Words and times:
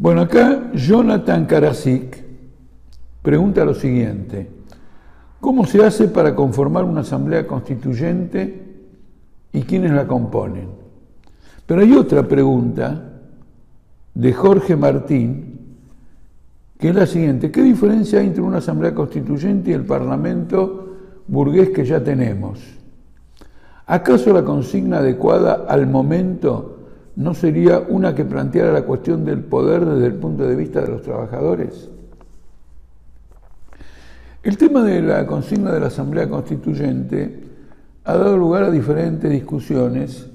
Bueno, 0.00 0.20
acá 0.20 0.70
Jonathan 0.74 1.44
Karasik 1.46 2.22
pregunta 3.20 3.64
lo 3.64 3.74
siguiente. 3.74 4.48
¿Cómo 5.40 5.66
se 5.66 5.84
hace 5.84 6.06
para 6.06 6.36
conformar 6.36 6.84
una 6.84 7.00
asamblea 7.00 7.48
constituyente 7.48 8.76
y 9.52 9.62
quiénes 9.62 9.90
la 9.90 10.06
componen? 10.06 10.68
Pero 11.66 11.80
hay 11.80 11.94
otra 11.94 12.22
pregunta 12.22 13.10
de 14.14 14.32
Jorge 14.32 14.76
Martín, 14.76 15.58
que 16.78 16.90
es 16.90 16.94
la 16.94 17.06
siguiente. 17.06 17.50
¿Qué 17.50 17.62
diferencia 17.62 18.20
hay 18.20 18.28
entre 18.28 18.42
una 18.42 18.58
asamblea 18.58 18.94
constituyente 18.94 19.72
y 19.72 19.74
el 19.74 19.84
parlamento 19.84 20.94
burgués 21.26 21.70
que 21.70 21.84
ya 21.84 22.04
tenemos? 22.04 22.60
¿Acaso 23.84 24.32
la 24.32 24.44
consigna 24.44 24.98
adecuada 24.98 25.64
al 25.68 25.88
momento 25.88 26.77
no 27.18 27.34
sería 27.34 27.80
una 27.80 28.14
que 28.14 28.24
planteara 28.24 28.72
la 28.72 28.82
cuestión 28.82 29.24
del 29.24 29.40
poder 29.40 29.84
desde 29.84 30.06
el 30.06 30.14
punto 30.14 30.46
de 30.46 30.54
vista 30.54 30.80
de 30.82 30.86
los 30.86 31.02
trabajadores? 31.02 31.90
El 34.44 34.56
tema 34.56 34.84
de 34.84 35.02
la 35.02 35.26
consigna 35.26 35.72
de 35.72 35.80
la 35.80 35.88
Asamblea 35.88 36.28
Constituyente 36.28 37.40
ha 38.04 38.16
dado 38.16 38.38
lugar 38.38 38.62
a 38.62 38.70
diferentes 38.70 39.28
discusiones, 39.28 40.28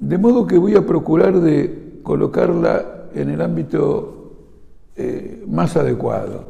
de 0.00 0.18
modo 0.18 0.44
que 0.44 0.58
voy 0.58 0.74
a 0.74 0.84
procurar 0.84 1.40
de 1.40 2.00
colocarla 2.02 3.04
en 3.14 3.30
el 3.30 3.40
ámbito 3.40 4.32
eh, 4.96 5.44
más 5.46 5.76
adecuado. 5.76 6.46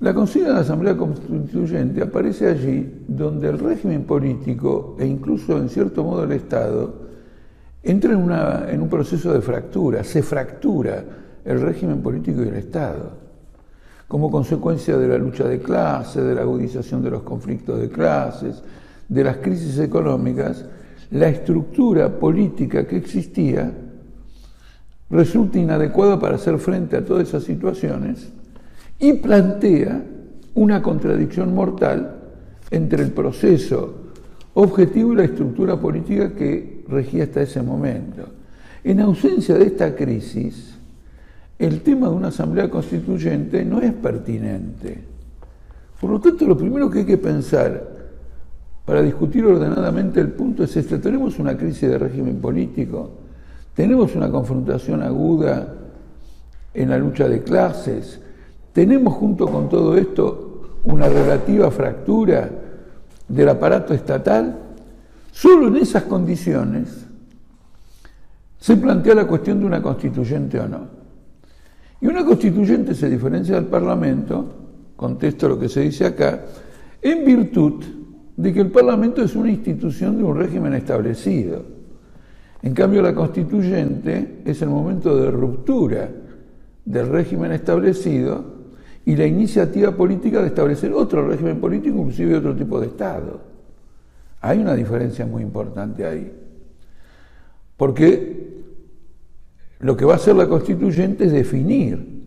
La 0.00 0.12
consigna 0.12 0.48
de 0.48 0.54
la 0.54 0.60
Asamblea 0.60 0.98
Constituyente 0.98 2.02
aparece 2.02 2.46
allí 2.46 3.04
donde 3.08 3.48
el 3.48 3.58
régimen 3.58 4.04
político 4.04 4.96
e 4.98 5.06
incluso 5.06 5.56
en 5.56 5.70
cierto 5.70 6.04
modo 6.04 6.24
el 6.24 6.32
Estado 6.32 6.99
entra 7.82 8.12
en, 8.12 8.82
un 8.82 8.88
proceso 8.88 9.32
de 9.32 9.40
fractura, 9.40 10.04
se 10.04 10.22
fractura 10.22 11.02
el 11.44 11.60
régimen 11.60 12.02
político 12.02 12.42
y 12.42 12.48
el 12.48 12.56
Estado. 12.56 13.12
Como 14.06 14.30
consecuencia 14.30 14.96
de 14.96 15.08
la 15.08 15.18
lucha 15.18 15.44
de 15.44 15.60
clases, 15.60 16.24
de 16.24 16.34
la 16.34 16.42
agudización 16.42 17.02
de 17.02 17.10
los 17.10 17.22
conflictos 17.22 17.80
de 17.80 17.88
clases, 17.88 18.62
de 19.08 19.24
las 19.24 19.38
crisis 19.38 19.78
económicas, 19.78 20.64
la 21.10 21.28
estructura 21.28 22.08
política 22.18 22.86
que 22.86 22.96
existía 22.96 23.72
resulta 25.10 25.58
inadecuada 25.58 26.18
para 26.18 26.36
hacer 26.36 26.58
frente 26.58 26.96
a 26.96 27.04
todas 27.04 27.28
esas 27.28 27.44
situaciones 27.44 28.28
y 28.98 29.14
plantea 29.14 30.04
una 30.54 30.82
contradicción 30.82 31.54
mortal 31.54 32.16
entre 32.70 33.02
el 33.02 33.10
proceso 33.10 33.94
objetivo 34.54 35.12
y 35.12 35.16
la 35.16 35.24
estructura 35.24 35.80
política 35.80 36.34
que 36.34 36.79
regía 36.90 37.24
hasta 37.24 37.42
ese 37.42 37.62
momento. 37.62 38.22
En 38.84 39.00
ausencia 39.00 39.56
de 39.56 39.64
esta 39.64 39.94
crisis, 39.94 40.74
el 41.58 41.82
tema 41.82 42.08
de 42.08 42.14
una 42.14 42.28
asamblea 42.28 42.70
constituyente 42.70 43.64
no 43.64 43.80
es 43.80 43.92
pertinente. 43.92 45.04
Por 46.00 46.10
lo 46.10 46.20
tanto, 46.20 46.46
lo 46.46 46.56
primero 46.56 46.90
que 46.90 47.00
hay 47.00 47.04
que 47.04 47.18
pensar 47.18 48.00
para 48.84 49.02
discutir 49.02 49.44
ordenadamente 49.44 50.20
el 50.20 50.32
punto 50.32 50.64
es 50.64 50.76
este. 50.76 50.98
Tenemos 50.98 51.38
una 51.38 51.56
crisis 51.56 51.88
de 51.88 51.98
régimen 51.98 52.40
político, 52.40 53.10
tenemos 53.74 54.16
una 54.16 54.30
confrontación 54.30 55.02
aguda 55.02 55.74
en 56.72 56.90
la 56.90 56.98
lucha 56.98 57.28
de 57.28 57.42
clases, 57.42 58.20
tenemos 58.72 59.14
junto 59.14 59.46
con 59.46 59.68
todo 59.68 59.96
esto 59.96 60.78
una 60.84 61.08
relativa 61.08 61.70
fractura 61.70 62.50
del 63.28 63.48
aparato 63.48 63.94
estatal. 63.94 64.56
Solo 65.32 65.68
en 65.68 65.76
esas 65.76 66.04
condiciones 66.04 67.06
se 68.58 68.76
plantea 68.76 69.14
la 69.14 69.26
cuestión 69.26 69.60
de 69.60 69.66
una 69.66 69.80
constituyente 69.80 70.60
o 70.60 70.68
no. 70.68 71.00
Y 72.00 72.06
una 72.06 72.24
constituyente 72.24 72.94
se 72.94 73.08
diferencia 73.08 73.54
del 73.54 73.66
Parlamento, 73.66 74.46
contesto 74.96 75.48
lo 75.48 75.58
que 75.58 75.68
se 75.68 75.80
dice 75.82 76.06
acá, 76.06 76.44
en 77.00 77.24
virtud 77.24 77.84
de 78.36 78.52
que 78.52 78.60
el 78.60 78.70
Parlamento 78.70 79.22
es 79.22 79.34
una 79.34 79.50
institución 79.50 80.16
de 80.16 80.24
un 80.24 80.36
régimen 80.36 80.74
establecido. 80.74 81.62
En 82.62 82.74
cambio, 82.74 83.02
la 83.02 83.14
constituyente 83.14 84.42
es 84.44 84.60
el 84.62 84.68
momento 84.68 85.16
de 85.16 85.30
ruptura 85.30 86.08
del 86.84 87.08
régimen 87.08 87.52
establecido 87.52 88.60
y 89.04 89.16
la 89.16 89.26
iniciativa 89.26 89.92
política 89.92 90.40
de 90.40 90.48
establecer 90.48 90.92
otro 90.92 91.26
régimen 91.26 91.60
político, 91.60 91.98
inclusive 91.98 92.36
otro 92.36 92.54
tipo 92.54 92.80
de 92.80 92.88
Estado. 92.88 93.49
Hay 94.40 94.58
una 94.58 94.74
diferencia 94.74 95.26
muy 95.26 95.42
importante 95.42 96.04
ahí. 96.04 96.32
Porque 97.76 98.62
lo 99.80 99.96
que 99.96 100.04
va 100.04 100.14
a 100.14 100.16
hacer 100.16 100.36
la 100.36 100.48
constituyente 100.48 101.24
es 101.24 101.32
definir 101.32 102.20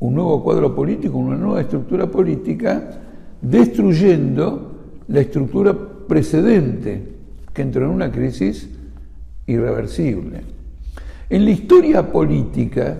un 0.00 0.14
nuevo 0.14 0.42
cuadro 0.42 0.74
político, 0.74 1.18
una 1.18 1.36
nueva 1.36 1.60
estructura 1.60 2.10
política, 2.10 3.00
destruyendo 3.40 4.74
la 5.08 5.20
estructura 5.20 5.76
precedente 6.06 7.14
que 7.52 7.62
entró 7.62 7.84
en 7.84 7.90
una 7.90 8.12
crisis 8.12 8.68
irreversible. 9.46 10.42
En 11.30 11.44
la 11.44 11.50
historia 11.50 12.10
política 12.10 12.96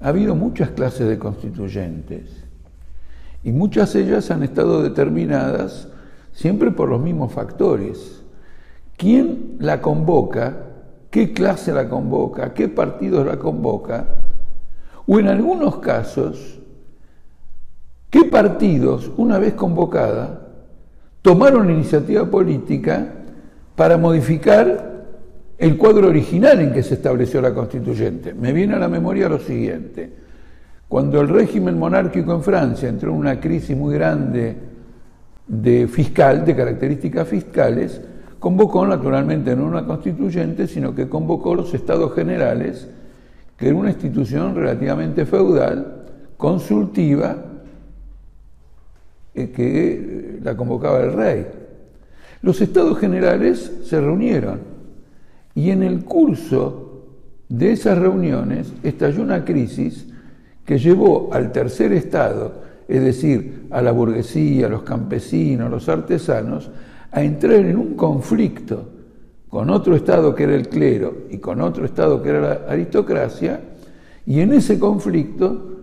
ha 0.00 0.08
habido 0.08 0.34
muchas 0.34 0.70
clases 0.70 1.08
de 1.08 1.18
constituyentes 1.18 2.44
y 3.44 3.52
muchas 3.52 3.92
de 3.92 4.02
ellas 4.02 4.30
han 4.30 4.42
estado 4.42 4.82
determinadas 4.82 5.88
siempre 6.32 6.70
por 6.70 6.88
los 6.88 7.00
mismos 7.00 7.32
factores. 7.32 8.22
¿Quién 8.96 9.56
la 9.58 9.80
convoca 9.80 10.72
qué 11.12 11.34
clase 11.34 11.72
la 11.72 11.90
convoca, 11.90 12.54
qué 12.54 12.68
partidos 12.68 13.26
la 13.26 13.38
convoca, 13.38 14.06
o 15.06 15.18
en 15.18 15.28
algunos 15.28 15.76
casos, 15.76 16.58
qué 18.08 18.24
partidos, 18.24 19.12
una 19.18 19.38
vez 19.38 19.52
convocada, 19.52 20.48
tomaron 21.20 21.70
iniciativa 21.70 22.24
política 22.24 23.12
para 23.76 23.98
modificar 23.98 25.04
el 25.58 25.76
cuadro 25.76 26.08
original 26.08 26.60
en 26.62 26.72
que 26.72 26.82
se 26.82 26.94
estableció 26.94 27.42
la 27.42 27.52
constituyente. 27.52 28.32
Me 28.32 28.54
viene 28.54 28.74
a 28.74 28.78
la 28.78 28.88
memoria 28.88 29.28
lo 29.28 29.38
siguiente. 29.38 30.10
Cuando 30.88 31.20
el 31.20 31.28
régimen 31.28 31.78
monárquico 31.78 32.32
en 32.32 32.42
Francia 32.42 32.88
entró 32.88 33.10
en 33.10 33.18
una 33.18 33.38
crisis 33.38 33.76
muy 33.76 33.94
grande 33.94 34.56
de 35.52 35.86
fiscal, 35.86 36.46
de 36.46 36.56
características 36.56 37.28
fiscales, 37.28 38.00
convocó 38.38 38.86
naturalmente 38.86 39.54
no 39.54 39.66
una 39.66 39.84
constituyente, 39.84 40.66
sino 40.66 40.94
que 40.94 41.10
convocó 41.10 41.54
los 41.54 41.74
estados 41.74 42.14
generales, 42.14 42.88
que 43.58 43.68
era 43.68 43.76
una 43.76 43.90
institución 43.90 44.54
relativamente 44.54 45.26
feudal, 45.26 46.06
consultiva, 46.38 47.36
eh, 49.34 49.50
que 49.50 49.92
eh, 49.92 50.38
la 50.42 50.56
convocaba 50.56 51.00
el 51.00 51.12
rey. 51.12 51.46
Los 52.40 52.62
estados 52.62 52.98
generales 52.98 53.72
se 53.84 54.00
reunieron 54.00 54.60
y 55.54 55.68
en 55.68 55.82
el 55.82 56.02
curso 56.06 57.04
de 57.50 57.72
esas 57.72 57.98
reuniones 57.98 58.72
estalló 58.82 59.22
una 59.22 59.44
crisis 59.44 60.06
que 60.64 60.78
llevó 60.78 61.28
al 61.34 61.52
tercer 61.52 61.92
estado, 61.92 62.71
es 62.88 63.02
decir, 63.02 63.66
a 63.70 63.82
la 63.82 63.92
burguesía, 63.92 64.66
a 64.66 64.70
los 64.70 64.82
campesinos, 64.82 65.66
a 65.66 65.70
los 65.70 65.88
artesanos, 65.88 66.70
a 67.10 67.22
entrar 67.22 67.54
en 67.54 67.76
un 67.76 67.94
conflicto 67.94 68.88
con 69.48 69.68
otro 69.70 69.94
Estado 69.94 70.34
que 70.34 70.44
era 70.44 70.54
el 70.54 70.68
clero 70.68 71.24
y 71.30 71.38
con 71.38 71.60
otro 71.60 71.84
Estado 71.84 72.22
que 72.22 72.30
era 72.30 72.40
la 72.40 72.72
aristocracia, 72.72 73.60
y 74.24 74.40
en 74.40 74.52
ese 74.52 74.78
conflicto 74.78 75.78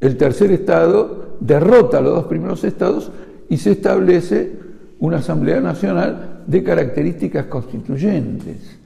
el 0.00 0.16
tercer 0.16 0.50
Estado 0.50 1.36
derrota 1.38 1.98
a 1.98 2.00
los 2.00 2.14
dos 2.14 2.24
primeros 2.24 2.64
Estados 2.64 3.12
y 3.48 3.56
se 3.58 3.72
establece 3.72 4.52
una 4.98 5.18
Asamblea 5.18 5.60
Nacional 5.60 6.42
de 6.46 6.62
características 6.62 7.46
constituyentes, 7.46 8.78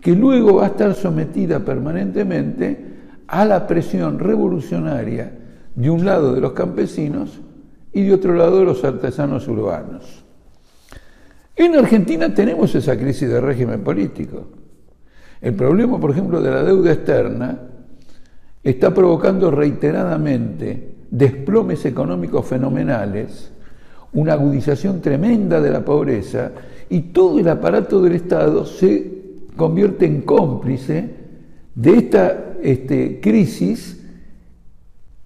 que 0.00 0.14
luego 0.14 0.56
va 0.56 0.64
a 0.64 0.68
estar 0.68 0.94
sometida 0.94 1.60
permanentemente 1.64 2.76
a 3.26 3.44
la 3.44 3.66
presión 3.66 4.18
revolucionaria 4.18 5.32
de 5.80 5.88
un 5.88 6.04
lado 6.04 6.34
de 6.34 6.42
los 6.42 6.52
campesinos 6.52 7.40
y 7.90 8.02
de 8.02 8.12
otro 8.12 8.34
lado 8.34 8.58
de 8.58 8.66
los 8.66 8.84
artesanos 8.84 9.48
urbanos. 9.48 10.24
En 11.56 11.74
Argentina 11.74 12.34
tenemos 12.34 12.74
esa 12.74 12.98
crisis 12.98 13.28
de 13.28 13.40
régimen 13.40 13.82
político. 13.82 14.48
El 15.40 15.54
problema, 15.54 15.98
por 15.98 16.10
ejemplo, 16.10 16.42
de 16.42 16.50
la 16.50 16.62
deuda 16.62 16.92
externa 16.92 17.58
está 18.62 18.92
provocando 18.92 19.50
reiteradamente 19.50 20.96
desplomes 21.10 21.86
económicos 21.86 22.46
fenomenales, 22.46 23.50
una 24.12 24.34
agudización 24.34 25.00
tremenda 25.00 25.62
de 25.62 25.70
la 25.70 25.82
pobreza 25.82 26.52
y 26.90 27.00
todo 27.12 27.38
el 27.38 27.48
aparato 27.48 28.02
del 28.02 28.16
Estado 28.16 28.66
se 28.66 29.12
convierte 29.56 30.04
en 30.04 30.22
cómplice 30.22 31.08
de 31.74 31.96
esta 31.96 32.54
este, 32.62 33.18
crisis 33.20 33.99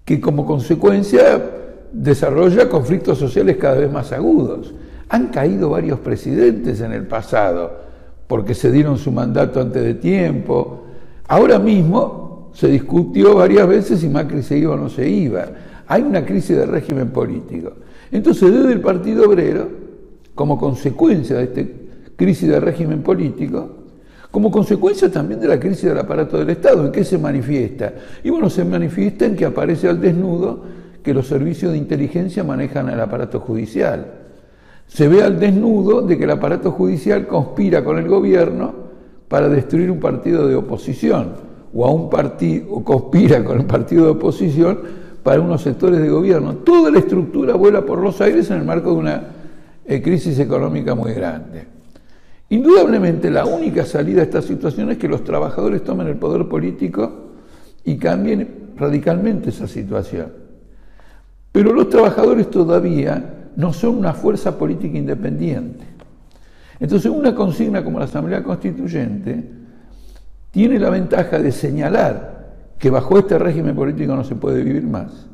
que 0.05 0.21
como 0.21 0.45
consecuencia 0.45 1.43
desarrolla 1.91 2.69
conflictos 2.69 3.17
sociales 3.17 3.57
cada 3.57 3.77
vez 3.77 3.91
más 3.91 4.11
agudos. 4.11 4.73
Han 5.09 5.27
caído 5.27 5.71
varios 5.71 5.99
presidentes 5.99 6.81
en 6.81 6.93
el 6.93 7.07
pasado 7.07 7.85
porque 8.27 8.53
se 8.53 8.71
dieron 8.71 8.97
su 8.97 9.11
mandato 9.11 9.59
antes 9.59 9.83
de 9.83 9.95
tiempo. 9.95 10.83
Ahora 11.27 11.59
mismo 11.59 12.51
se 12.53 12.67
discutió 12.67 13.35
varias 13.35 13.67
veces 13.67 13.99
si 13.99 14.09
Macri 14.09 14.43
se 14.43 14.57
iba 14.57 14.75
o 14.75 14.77
no 14.77 14.89
se 14.89 15.07
iba. 15.09 15.45
Hay 15.87 16.01
una 16.03 16.25
crisis 16.25 16.55
de 16.55 16.65
régimen 16.65 17.09
político. 17.09 17.73
Entonces, 18.11 18.51
desde 18.53 18.73
el 18.73 18.81
Partido 18.81 19.27
Obrero, 19.27 19.67
como 20.33 20.57
consecuencia 20.57 21.37
de 21.37 21.43
esta 21.43 21.61
crisis 22.15 22.49
de 22.49 22.59
régimen 22.59 23.01
político, 23.01 23.84
como 24.35 24.51
consecuencia 24.51 25.09
también 25.09 25.39
de 25.39 25.47
la 25.47 25.57
crisis 25.57 25.85
del 25.85 25.97
aparato 25.97 26.37
del 26.37 26.49
Estado, 26.49 26.85
¿en 26.85 26.91
qué 26.91 27.05
se 27.05 27.17
manifiesta? 27.17 27.93
Y 28.21 28.29
bueno, 28.29 28.49
se 28.49 28.65
manifiesta 28.65 29.25
en 29.25 29.33
que 29.33 29.45
aparece 29.45 29.87
al 29.87 30.01
desnudo 30.01 30.59
que 31.01 31.13
los 31.13 31.25
servicios 31.25 31.71
de 31.71 31.77
inteligencia 31.77 32.43
manejan 32.43 32.89
el 32.89 32.99
aparato 32.99 33.39
judicial. 33.39 34.07
Se 34.87 35.07
ve 35.07 35.23
al 35.23 35.39
desnudo 35.39 36.01
de 36.01 36.17
que 36.17 36.25
el 36.25 36.31
aparato 36.31 36.71
judicial 36.71 37.27
conspira 37.27 37.81
con 37.85 37.97
el 37.97 38.09
gobierno 38.09 38.73
para 39.29 39.47
destruir 39.47 39.89
un 39.89 40.01
partido 40.01 40.49
de 40.49 40.55
oposición 40.55 41.35
o 41.73 41.85
a 41.85 41.91
un 41.91 42.09
partido 42.09 42.73
o 42.73 42.83
conspira 42.83 43.41
con 43.41 43.61
el 43.61 43.65
partido 43.65 44.03
de 44.03 44.11
oposición 44.11 44.79
para 45.23 45.39
unos 45.39 45.61
sectores 45.61 46.01
de 46.01 46.09
gobierno. 46.09 46.55
Toda 46.55 46.91
la 46.91 46.99
estructura 46.99 47.53
vuela 47.53 47.85
por 47.85 47.99
los 47.99 48.19
aires 48.19 48.51
en 48.51 48.57
el 48.57 48.65
marco 48.65 48.89
de 48.91 48.97
una 48.97 49.23
eh, 49.85 50.01
crisis 50.01 50.37
económica 50.39 50.93
muy 50.93 51.13
grande. 51.13 51.74
Indudablemente 52.49 53.31
la 53.31 53.45
única 53.45 53.85
salida 53.85 54.21
a 54.21 54.25
esta 54.25 54.41
situación 54.41 54.91
es 54.91 54.97
que 54.97 55.07
los 55.07 55.23
trabajadores 55.23 55.83
tomen 55.83 56.07
el 56.07 56.17
poder 56.17 56.47
político 56.47 57.31
y 57.83 57.97
cambien 57.97 58.73
radicalmente 58.77 59.49
esa 59.49 59.67
situación. 59.67 60.31
Pero 61.51 61.73
los 61.73 61.89
trabajadores 61.89 62.49
todavía 62.49 63.51
no 63.55 63.73
son 63.73 63.97
una 63.97 64.13
fuerza 64.13 64.57
política 64.57 64.97
independiente. 64.97 65.85
Entonces 66.79 67.09
una 67.09 67.33
consigna 67.33 67.83
como 67.83 67.99
la 67.99 68.05
Asamblea 68.05 68.43
Constituyente 68.43 69.49
tiene 70.51 70.79
la 70.79 70.89
ventaja 70.89 71.39
de 71.39 71.51
señalar 71.51 72.35
que 72.77 72.89
bajo 72.89 73.17
este 73.17 73.39
régimen 73.39 73.75
político 73.75 74.15
no 74.15 74.23
se 74.23 74.35
puede 74.35 74.63
vivir 74.63 74.83
más, 74.83 75.27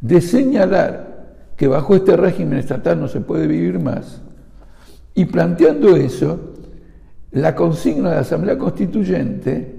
de 0.00 0.20
señalar 0.20 1.10
que 1.56 1.68
bajo 1.68 1.94
este 1.94 2.16
régimen 2.16 2.58
estatal 2.58 2.98
no 2.98 3.08
se 3.08 3.20
puede 3.20 3.46
vivir 3.46 3.78
más, 3.78 4.22
y 5.14 5.24
planteando 5.24 5.96
eso, 5.96 6.38
la 7.32 7.54
consigna 7.54 8.10
de 8.10 8.14
la 8.16 8.20
Asamblea 8.22 8.58
Constituyente 8.58 9.76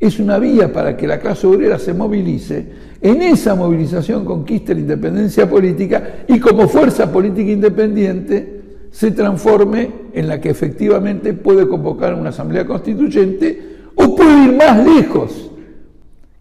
es 0.00 0.18
una 0.18 0.38
vía 0.38 0.72
para 0.72 0.96
que 0.96 1.06
la 1.06 1.18
clase 1.18 1.46
obrera 1.46 1.78
se 1.78 1.94
movilice, 1.94 2.66
en 3.00 3.22
esa 3.22 3.54
movilización 3.54 4.24
conquiste 4.24 4.74
la 4.74 4.80
independencia 4.80 5.48
política 5.48 6.24
y 6.26 6.38
como 6.40 6.68
fuerza 6.68 7.10
política 7.12 7.50
independiente 7.50 8.62
se 8.90 9.10
transforme 9.10 9.90
en 10.12 10.28
la 10.28 10.40
que 10.40 10.50
efectivamente 10.50 11.34
puede 11.34 11.66
convocar 11.68 12.14
una 12.14 12.30
asamblea 12.30 12.66
constituyente 12.66 13.74
o 13.94 14.14
puede 14.14 14.44
ir 14.44 14.56
más 14.56 14.86
lejos 14.86 15.50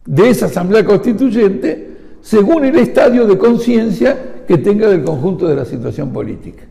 de 0.06 0.30
esa 0.30 0.46
asamblea 0.46 0.86
constituyente 0.86 1.90
según 2.22 2.66
el 2.66 2.78
estadio 2.78 3.26
de 3.26 3.38
conciencia 3.38 4.46
que 4.48 4.58
tenga 4.58 4.88
del 4.88 5.04
conjunto 5.04 5.48
de 5.48 5.56
la 5.56 5.66
situación 5.66 6.12
política. 6.12 6.64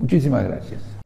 Muchísimas 0.00 0.44
gracias. 0.44 0.99